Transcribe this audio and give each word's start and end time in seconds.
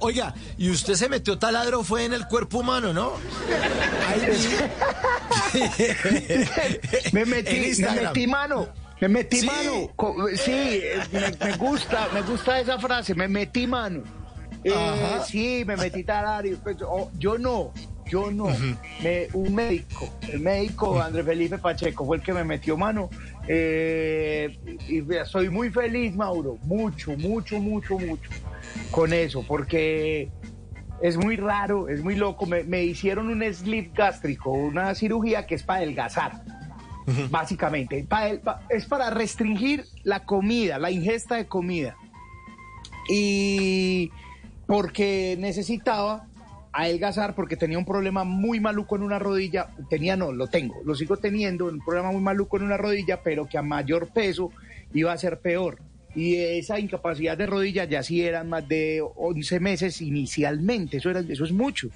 Oiga, 0.00 0.34
y 0.58 0.68
usted 0.68 0.92
se 0.92 1.08
metió 1.08 1.38
taladro 1.38 1.82
fue 1.82 2.04
en 2.04 2.12
el 2.12 2.28
cuerpo 2.28 2.58
humano, 2.58 2.92
¿no? 2.92 3.14
me 7.12 7.24
metí, 7.24 7.80
me 7.80 8.02
metí 8.02 8.26
mano. 8.26 8.68
Me 9.00 9.08
metí 9.08 9.40
mano. 9.40 9.90
Sí, 10.36 10.82
me, 11.40 11.56
gusta, 11.56 12.10
me 12.12 12.20
gusta 12.20 12.60
esa 12.60 12.78
frase, 12.78 13.14
me 13.14 13.26
metí 13.26 13.66
mano. 13.66 14.02
Eh, 14.64 15.18
sí, 15.26 15.64
me 15.66 15.78
metí 15.78 16.04
taladro. 16.04 16.58
Pues, 16.62 16.76
oh, 16.82 17.10
yo 18.10 18.30
no, 18.30 18.48
me, 19.02 19.28
un 19.34 19.54
médico, 19.54 20.08
el 20.32 20.40
médico 20.40 21.00
Andrés 21.00 21.24
Felipe 21.24 21.58
Pacheco 21.58 22.04
fue 22.04 22.16
el 22.16 22.22
que 22.22 22.32
me 22.32 22.42
metió 22.42 22.76
mano. 22.76 23.08
Eh, 23.46 24.58
y 24.88 25.02
soy 25.26 25.48
muy 25.48 25.70
feliz, 25.70 26.16
Mauro. 26.16 26.58
Mucho, 26.64 27.16
mucho, 27.16 27.60
mucho, 27.60 27.98
mucho 27.98 28.30
con 28.90 29.12
eso, 29.12 29.44
porque 29.46 30.28
es 31.00 31.16
muy 31.16 31.36
raro, 31.36 31.88
es 31.88 32.02
muy 32.02 32.16
loco. 32.16 32.46
Me, 32.46 32.82
hicieron 32.82 33.28
un 33.28 33.42
slip 33.54 33.94
gástrico, 33.94 34.50
una 34.50 34.94
cirugía 34.96 35.46
que 35.46 35.54
es 35.54 35.62
para 35.62 35.78
adelgazar, 35.78 36.42
básicamente. 37.30 38.06
es 38.70 38.86
para 38.86 39.10
restringir 39.10 39.84
la 40.02 40.24
comida, 40.24 40.78
la 40.78 40.90
ingesta 40.90 41.36
de 41.36 41.46
comida. 41.46 41.96
Y 43.08 44.10
porque 44.66 45.36
necesitaba 45.38 46.26
adelgazar 46.72 47.34
porque 47.34 47.56
tenía 47.56 47.78
un 47.78 47.84
problema 47.84 48.24
muy 48.24 48.60
maluco 48.60 48.96
en 48.96 49.02
una 49.02 49.18
rodilla, 49.18 49.68
tenía 49.88 50.16
no, 50.16 50.32
lo 50.32 50.46
tengo, 50.46 50.76
lo 50.84 50.94
sigo 50.94 51.16
teniendo, 51.16 51.66
un 51.66 51.84
problema 51.84 52.12
muy 52.12 52.20
maluco 52.20 52.56
en 52.56 52.64
una 52.64 52.76
rodilla, 52.76 53.22
pero 53.22 53.48
que 53.48 53.58
a 53.58 53.62
mayor 53.62 54.08
peso 54.08 54.50
iba 54.92 55.12
a 55.12 55.18
ser 55.18 55.40
peor 55.40 55.78
y 56.14 56.36
esa 56.36 56.78
incapacidad 56.78 57.38
de 57.38 57.46
rodilla 57.46 57.84
ya 57.84 58.02
sí 58.02 58.22
eran 58.22 58.48
más 58.48 58.66
de 58.68 59.02
11 59.16 59.60
meses 59.60 60.00
inicialmente, 60.00 60.96
eso, 60.96 61.10
era, 61.10 61.20
eso 61.20 61.44
es 61.44 61.52
mucho. 61.52 61.88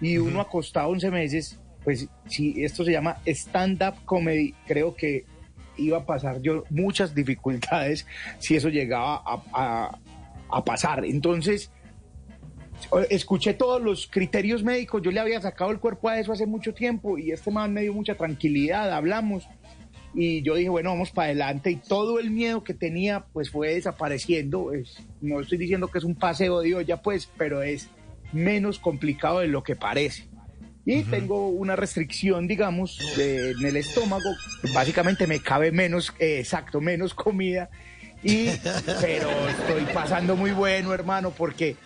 Y 0.00 0.16
uno 0.18 0.40
acostado 0.40 0.88
11 0.90 1.10
meses, 1.10 1.58
pues 1.82 2.08
si 2.28 2.62
esto 2.62 2.84
se 2.84 2.92
llama 2.92 3.16
stand-up 3.26 4.04
comedy, 4.04 4.54
creo 4.66 4.94
que 4.94 5.24
iba 5.76 5.98
a 5.98 6.06
pasar 6.06 6.40
yo 6.40 6.64
muchas 6.70 7.14
dificultades 7.14 8.06
si 8.38 8.56
eso 8.56 8.68
llegaba 8.68 9.22
a, 9.24 9.98
a 10.50 10.64
pasar. 10.64 11.04
Entonces, 11.04 11.70
escuché 13.10 13.54
todos 13.54 13.82
los 13.82 14.06
criterios 14.06 14.62
médicos, 14.62 15.02
yo 15.02 15.10
le 15.10 15.20
había 15.20 15.40
sacado 15.40 15.70
el 15.70 15.78
cuerpo 15.78 16.08
a 16.08 16.18
eso 16.18 16.32
hace 16.32 16.46
mucho 16.46 16.74
tiempo 16.74 17.18
y 17.18 17.32
este 17.32 17.50
man 17.50 17.72
me 17.72 17.82
dio 17.82 17.92
mucha 17.92 18.14
tranquilidad, 18.14 18.92
hablamos 18.92 19.46
y 20.14 20.42
yo 20.42 20.54
dije, 20.54 20.68
bueno, 20.68 20.90
vamos 20.90 21.10
para 21.10 21.26
adelante 21.26 21.70
y 21.70 21.76
todo 21.76 22.18
el 22.18 22.30
miedo 22.30 22.64
que 22.64 22.74
tenía 22.74 23.26
pues 23.32 23.50
fue 23.50 23.74
desapareciendo. 23.74 24.72
no 25.20 25.40
estoy 25.40 25.58
diciendo 25.58 25.88
que 25.88 25.98
es 25.98 26.04
un 26.04 26.14
paseo 26.14 26.60
de 26.60 26.74
olla 26.74 27.02
pues, 27.02 27.28
pero 27.36 27.62
es 27.62 27.88
menos 28.32 28.78
complicado 28.78 29.40
de 29.40 29.48
lo 29.48 29.62
que 29.62 29.76
parece. 29.76 30.28
Y 30.84 31.02
tengo 31.02 31.48
una 31.48 31.76
restricción, 31.76 32.48
digamos, 32.48 32.98
en 33.18 33.62
el 33.62 33.76
estómago, 33.76 34.30
básicamente 34.72 35.26
me 35.26 35.38
cabe 35.40 35.70
menos, 35.70 36.14
eh, 36.18 36.38
exacto, 36.38 36.80
menos 36.80 37.12
comida. 37.12 37.68
Y, 38.22 38.48
pero 39.00 39.28
estoy 39.48 39.84
pasando 39.92 40.34
muy 40.34 40.52
bueno, 40.52 40.94
hermano, 40.94 41.30
porque 41.30 41.76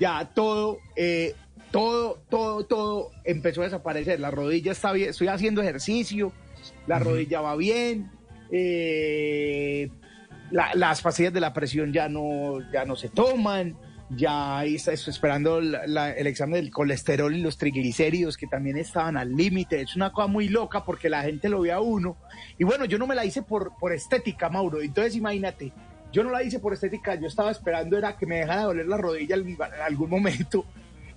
ya 0.00 0.30
todo, 0.34 0.78
eh, 0.96 1.34
todo, 1.70 2.20
todo, 2.28 2.64
todo 2.64 3.10
empezó 3.22 3.60
a 3.60 3.64
desaparecer. 3.64 4.18
La 4.18 4.30
rodilla 4.30 4.72
está 4.72 4.92
bien, 4.92 5.10
estoy 5.10 5.28
haciendo 5.28 5.60
ejercicio, 5.60 6.32
la 6.86 6.98
rodilla 6.98 7.42
va 7.42 7.54
bien, 7.54 8.10
eh, 8.50 9.90
las 10.50 11.02
pastillas 11.02 11.32
de 11.32 11.40
la 11.40 11.52
presión 11.52 11.92
ya 11.92 12.08
no, 12.08 12.58
ya 12.72 12.84
no 12.86 12.96
se 12.96 13.10
toman, 13.10 13.76
ya 14.16 14.64
está, 14.64 14.92
estoy 14.92 15.12
esperando 15.12 15.58
el 15.58 16.26
examen 16.26 16.62
del 16.62 16.72
colesterol 16.72 17.32
y 17.34 17.42
los 17.42 17.58
triglicéridos 17.58 18.36
que 18.36 18.46
también 18.46 18.78
estaban 18.78 19.16
al 19.16 19.36
límite. 19.36 19.82
Es 19.82 19.94
una 19.94 20.12
cosa 20.12 20.26
muy 20.26 20.48
loca 20.48 20.84
porque 20.84 21.10
la 21.10 21.22
gente 21.22 21.48
lo 21.48 21.60
ve 21.60 21.72
a 21.72 21.80
uno. 21.80 22.16
Y 22.58 22.64
bueno, 22.64 22.86
yo 22.86 22.98
no 22.98 23.06
me 23.06 23.14
la 23.14 23.24
hice 23.24 23.42
por, 23.42 23.76
por 23.78 23.92
estética, 23.92 24.48
Mauro. 24.48 24.80
Entonces 24.80 25.14
imagínate, 25.14 25.72
yo 26.12 26.24
no 26.24 26.30
la 26.30 26.42
hice 26.42 26.58
por 26.58 26.72
estética, 26.72 27.14
yo 27.14 27.26
estaba 27.26 27.50
esperando 27.50 27.96
era 27.96 28.16
que 28.16 28.26
me 28.26 28.38
dejara 28.38 28.60
de 28.60 28.66
doler 28.66 28.86
la 28.86 28.96
rodilla 28.96 29.36
en 29.36 29.56
algún 29.84 30.10
momento 30.10 30.64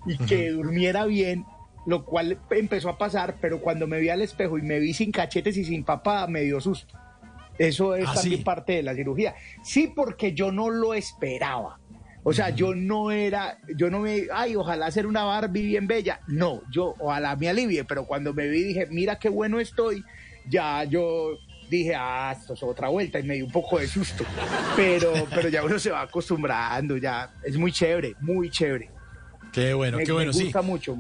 y 0.06 0.18
que 0.18 0.52
durmiera 0.52 1.06
bien 1.06 1.46
lo 1.86 2.06
cual 2.06 2.40
empezó 2.50 2.90
a 2.90 2.98
pasar, 2.98 3.36
pero 3.42 3.60
cuando 3.60 3.88
me 3.88 4.00
vi 4.00 4.10
al 4.10 4.22
espejo 4.22 4.58
y 4.58 4.62
me 4.62 4.80
vi 4.80 4.94
sin 4.94 5.12
cachetes 5.12 5.58
y 5.58 5.66
sin 5.66 5.84
papada, 5.84 6.28
me 6.28 6.42
dio 6.42 6.62
susto. 6.62 6.98
Eso 7.58 7.96
es 7.96 8.08
ah, 8.08 8.14
también 8.16 8.44
parte 8.44 8.74
de 8.74 8.84
la 8.84 8.96
cirugía. 8.96 9.36
Sí, 9.64 9.92
porque 9.94 10.34
yo 10.34 10.52
no 10.52 10.70
lo 10.70 10.94
esperaba. 10.94 11.80
O 12.24 12.32
sea, 12.32 12.52
yo 12.52 12.74
no 12.74 13.12
era, 13.12 13.60
yo 13.76 13.90
no 13.90 14.00
me, 14.00 14.24
ay, 14.34 14.56
ojalá 14.56 14.86
hacer 14.86 15.06
una 15.06 15.26
Barbie 15.26 15.64
bien 15.64 15.88
bella. 15.88 16.22
No, 16.28 16.62
yo, 16.72 16.96
ojalá 17.00 17.36
me 17.36 17.50
alivie, 17.50 17.84
pero 17.84 18.06
cuando 18.06 18.34
me 18.34 18.48
vi 18.48 18.64
dije, 18.64 18.88
mira 18.90 19.20
qué 19.20 19.28
bueno 19.28 19.60
estoy, 19.60 20.04
ya 20.50 20.86
yo 20.86 21.38
dije, 21.78 21.96
ah, 21.96 22.36
esto 22.38 22.54
es 22.54 22.64
otra 22.64 22.90
vuelta 22.90 23.20
y 23.20 23.24
me 23.24 23.36
dio 23.36 23.46
un 23.46 23.52
poco 23.52 23.80
de 23.80 23.88
susto. 23.88 24.26
Pero, 24.76 25.14
pero 25.34 25.50
ya 25.50 25.64
uno 25.64 25.80
se 25.80 25.92
va 25.92 26.02
acostumbrando, 26.02 26.98
ya 26.98 27.34
es 27.44 27.58
muy 27.58 27.72
chévere, 27.72 28.16
muy 28.22 28.50
chévere. 28.50 28.90
Qué 29.52 29.74
bueno, 29.74 30.00
qué 30.00 30.12
bueno, 30.12 30.34
sí. 30.34 30.40
Me 30.40 30.44
gusta 30.46 30.62
mucho. 30.62 30.98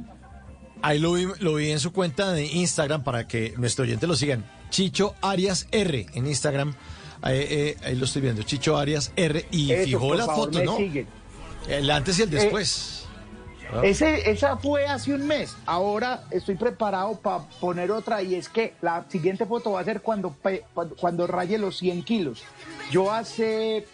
Ahí 0.81 0.99
lo 0.99 1.13
vi, 1.13 1.27
lo 1.39 1.55
vi 1.55 1.71
en 1.71 1.79
su 1.79 1.93
cuenta 1.93 2.33
de 2.33 2.45
Instagram 2.45 3.03
para 3.03 3.27
que 3.27 3.53
nuestro 3.57 3.83
oyente 3.83 4.05
lo 4.05 4.15
sigan. 4.15 4.45
Chicho 4.69 5.15
Arias 5.21 5.67
R 5.71 6.07
en 6.13 6.27
Instagram. 6.27 6.75
Ahí, 7.21 7.37
eh, 7.39 7.95
lo 7.95 8.05
estoy 8.05 8.21
viendo. 8.21 8.43
Chicho 8.43 8.77
Arias 8.77 9.13
R. 9.15 9.45
Y 9.51 9.73
fijó 9.85 10.13
la 10.13 10.25
foto, 10.25 10.61
¿no? 10.63 10.77
El 11.69 11.89
antes 11.89 12.19
y 12.19 12.23
el 12.23 12.33
eh, 12.35 12.51
ese, 13.81 14.29
esa 14.29 14.57
fue 14.57 14.85
hace 14.85 15.13
un 15.13 15.25
mes. 15.25 15.55
Ahora 15.65 16.23
estoy 16.31 16.55
preparado 16.55 17.15
para 17.19 17.43
poner 17.59 17.91
otra 17.91 18.21
y 18.21 18.35
es 18.35 18.49
que 18.49 18.73
la 18.81 19.05
siguiente 19.09 19.45
foto 19.45 19.71
va 19.71 19.81
a 19.81 19.83
ser 19.83 20.01
cuando, 20.01 20.35
cuando 20.99 21.27
raye 21.27 21.57
los 21.57 21.77
100 21.77 22.03
kilos. 22.03 22.43
Yo 22.91 23.11
hace 23.11 23.87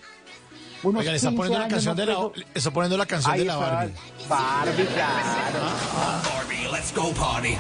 unos 0.84 1.02
Oigan, 1.02 1.16
está 1.16 1.32
poniendo, 1.32 1.60
la 1.60 1.68
canción 1.68 1.96
de 1.96 2.06
la, 2.06 2.30
está 2.54 2.72
poniendo 2.72 2.98
la 2.98 3.06
canción 3.06 3.38
de 3.38 3.46
la 3.46 3.58
Barbie. 3.58 3.94
Barbie, 4.30 4.86
claro. 4.86 5.60
Barbie, 6.24 6.68
let's 6.72 6.94
go 6.96 7.12
party. 7.14 7.58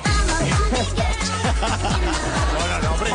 no, 2.53 2.68
no, 2.68 2.79
no, 2.81 2.94
hombre. 2.94 3.12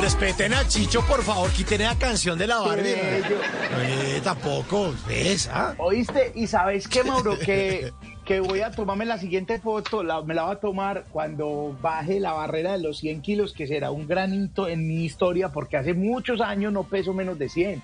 Respeten 0.00 0.54
a 0.54 0.66
Chicho, 0.66 1.04
por 1.04 1.22
favor. 1.22 1.50
Quiten 1.50 1.82
la 1.82 1.96
canción 1.96 2.38
de 2.38 2.46
la 2.46 2.58
Barbie. 2.60 2.94
Eh, 2.94 4.20
tampoco. 4.22 4.94
¿Ves? 5.08 5.50
¿Ah? 5.52 5.74
¿Oíste? 5.78 6.32
Y 6.36 6.46
sabes 6.46 6.86
qué, 6.86 7.02
Mauro, 7.02 7.36
que, 7.38 7.92
que 8.30 8.38
voy 8.38 8.60
a 8.60 8.70
tomarme 8.70 9.06
la 9.06 9.18
siguiente 9.18 9.58
foto, 9.58 10.04
me 10.22 10.34
la 10.34 10.44
voy 10.44 10.52
a 10.52 10.60
tomar 10.60 11.04
cuando 11.10 11.76
baje 11.82 12.20
la 12.20 12.32
barrera 12.32 12.70
de 12.70 12.78
los 12.78 12.98
100 12.98 13.22
kilos, 13.22 13.52
que 13.52 13.66
será 13.66 13.90
un 13.90 14.06
gran 14.06 14.32
hito 14.32 14.68
en 14.68 14.86
mi 14.86 15.04
historia, 15.04 15.48
porque 15.48 15.76
hace 15.76 15.94
muchos 15.94 16.40
años 16.40 16.72
no 16.72 16.84
peso 16.84 17.12
menos 17.12 17.40
de 17.40 17.48
100. 17.48 17.82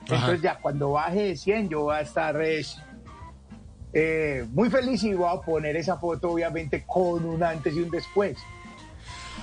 Entonces 0.00 0.40
ya 0.40 0.56
cuando 0.56 0.92
baje 0.92 1.24
de 1.24 1.36
100 1.36 1.68
yo 1.68 1.82
voy 1.82 1.96
a 1.96 2.00
estar 2.00 2.34
eh, 3.92 4.46
muy 4.52 4.70
feliz 4.70 5.04
y 5.04 5.12
voy 5.12 5.28
a 5.30 5.42
poner 5.42 5.76
esa 5.76 5.98
foto 5.98 6.30
obviamente 6.30 6.84
con 6.86 7.22
un 7.22 7.42
antes 7.42 7.76
y 7.76 7.80
un 7.80 7.90
después. 7.90 8.38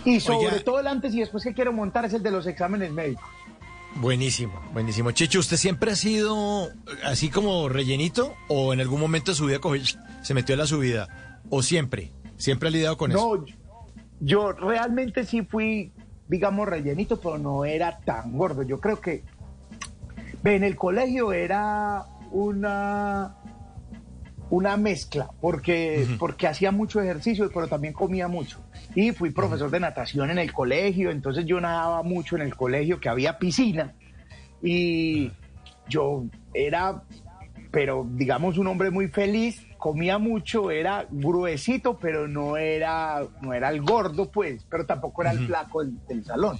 Y 0.06 0.22
sobre 0.22 0.62
todo 0.62 0.80
el 0.80 0.88
antes 0.88 1.14
y 1.14 1.20
después 1.20 1.44
que 1.44 1.54
quiero 1.54 1.72
montar 1.72 2.06
es 2.06 2.16
el 2.16 2.24
de 2.24 2.32
los 2.32 2.48
exámenes 2.48 2.92
médicos. 2.92 3.30
Buenísimo, 3.96 4.60
buenísimo. 4.74 5.12
Chicho, 5.12 5.40
¿usted 5.40 5.58
siempre 5.58 5.92
ha 5.92 5.96
sido 5.96 6.70
así 7.04 7.30
como 7.30 7.70
rellenito 7.70 8.34
o 8.48 8.74
en 8.74 8.80
algún 8.80 9.00
momento 9.00 9.32
de 9.32 9.36
su 9.36 9.46
vida 9.46 9.60
se 10.22 10.34
metió 10.34 10.54
en 10.54 10.60
la 10.60 10.68
subida? 10.68 11.42
¿O 11.50 11.62
siempre? 11.62 12.12
¿Siempre 12.38 12.70
ha 12.70 12.72
lidiado 12.72 12.98
con 12.98 13.12
eso? 13.12 13.38
No, 13.38 13.46
yo 14.20 14.54
realmente 14.54 15.26
sí 15.26 15.44
fui, 15.44 15.92
digamos, 16.28 16.68
rellenito, 16.68 17.20
pero 17.20 17.38
no 17.38 17.66
era 17.66 18.00
tan 18.00 18.38
gordo. 18.38 18.64
Yo 18.64 18.80
creo 18.80 19.00
que 19.00 19.24
en 20.44 20.64
el 20.64 20.76
colegio 20.76 21.34
era 21.34 22.06
una, 22.32 23.36
una 24.52 24.76
mezcla, 24.76 25.30
porque, 25.40 26.06
porque 26.20 26.46
hacía 26.46 26.72
mucho 26.72 27.02
ejercicio, 27.02 27.50
pero 27.54 27.68
también 27.68 27.94
comía 27.94 28.28
mucho. 28.28 28.60
Y 28.94 29.14
fui 29.14 29.32
profesor 29.32 29.72
de 29.72 29.80
natación 29.80 30.30
en 30.30 30.38
el 30.38 30.52
colegio, 30.52 31.10
entonces 31.10 31.46
yo 31.46 31.60
nadaba 31.62 32.04
mucho 32.04 32.36
en 32.36 32.42
el 32.44 32.56
colegio, 32.56 33.00
que 33.00 33.08
había 33.08 33.40
piscina. 33.40 33.94
Y 34.62 35.32
yo 35.88 36.26
era, 36.54 37.02
pero 37.72 38.06
digamos, 38.12 38.58
un 38.58 38.68
hombre 38.68 38.92
muy 38.92 39.08
feliz, 39.08 39.66
comía 39.78 40.18
mucho, 40.18 40.70
era 40.70 41.08
gruesito, 41.10 41.98
pero 41.98 42.28
no 42.28 42.58
era, 42.58 43.26
no 43.42 43.54
era 43.54 43.70
el 43.70 43.82
gordo, 43.82 44.30
pues, 44.30 44.66
pero 44.70 44.86
tampoco 44.86 45.22
era 45.22 45.32
el 45.32 45.48
flaco 45.48 45.82
del, 45.86 46.26
salón. 46.26 46.60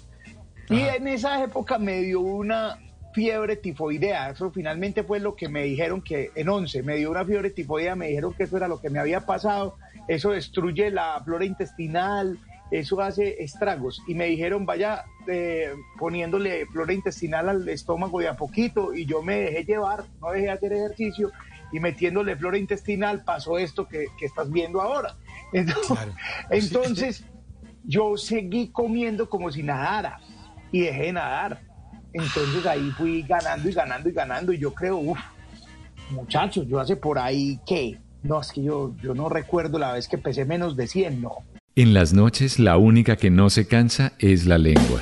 Y 0.70 0.80
en 0.80 1.10
esa 1.10 1.44
época 1.44 1.78
me 1.78 2.00
dio 2.00 2.22
una, 2.22 2.80
fiebre 3.14 3.56
tifoidea. 3.56 4.30
Eso 4.30 4.52
finalmente 4.52 5.04
fue 5.04 5.20
lo 5.20 5.36
que 5.36 5.50
me 5.50 5.64
dijeron 5.64 6.02
que 6.02 6.32
en 6.36 6.50
11 6.50 6.84
me 6.84 6.98
dio 6.98 7.12
una 7.12 7.26
fiebre 7.26 7.50
tifoidea, 7.50 7.96
me 7.96 8.08
dijeron 8.08 8.34
que 8.34 8.44
eso 8.44 8.58
era 8.58 8.68
lo 8.68 8.80
que 8.80 8.90
me 8.90 9.00
había 9.00 9.26
pasado, 9.26 9.78
eso 10.08 10.32
destruye 10.32 10.92
la 10.92 11.22
flora 11.24 11.46
intestinal, 11.46 12.40
eso 12.72 13.02
hace 13.02 13.44
estragos. 13.44 14.02
Y 14.08 14.16
me 14.16 14.26
dijeron, 14.26 14.66
vaya 14.66 15.04
eh, 15.28 15.74
poniéndole 16.00 16.66
flora 16.68 16.94
intestinal 16.94 17.50
al 17.50 17.70
estómago 17.70 18.20
de 18.20 18.30
a 18.30 18.36
poquito 18.36 18.94
y 18.94 19.06
yo 19.06 19.22
me 19.22 19.42
dejé 19.42 19.66
llevar, 19.66 20.06
no 20.22 20.32
dejé 20.32 20.50
hacer 20.50 20.74
ejercicio 20.74 21.32
y 21.72 21.80
metiéndole 21.80 22.36
flora 22.36 22.58
intestinal 22.58 23.24
pasó 23.24 23.58
esto 23.58 23.88
que, 23.88 24.08
estás 24.22 24.52
viendo 24.52 24.82
ahora. 24.82 25.16
Entonces, 26.50 27.26
yo 27.84 28.18
seguí 28.18 28.70
comiendo 28.70 29.30
como 29.30 29.52
si 29.52 29.64
nadara 29.64 30.20
y 30.72 30.82
dejé 30.82 31.04
de 31.04 31.14
nadar. 31.14 31.62
Entonces 32.14 32.66
ahí 32.66 32.92
fui 32.92 33.22
ganando 33.24 33.70
y 33.70 33.74
ganando 33.74 34.10
y 34.10 34.12
ganando 34.12 34.54
y 34.54 34.58
yo 34.58 34.74
creo, 34.74 34.98
uff, 34.98 35.20
muchachos, 36.10 36.68
yo 36.68 36.80
hace 36.80 36.96
por 36.96 37.18
ahí 37.18 37.60
que, 37.66 37.98
no, 38.24 38.42
es 38.42 38.52
que 38.52 38.64
yo, 38.64 38.94
yo 39.02 39.14
no 39.14 39.30
recuerdo 39.30 39.80
la 39.80 39.94
vez 39.94 40.08
que 40.08 40.18
pesé 40.18 40.46
menos 40.46 40.76
de 40.76 40.88
100, 40.88 41.22
no. 41.22 41.32
En 41.76 41.94
las 41.94 42.14
noches 42.14 42.60
la 42.60 42.78
única 42.78 43.16
que 43.16 43.30
no 43.30 43.50
se 43.50 43.66
cansa 43.66 44.14
es 44.20 44.46
la 44.46 44.58
lengua. 44.58 45.02